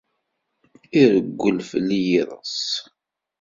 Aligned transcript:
Irwel 1.01 1.57
fell-i 1.69 1.99
yiḍes. 2.09 2.59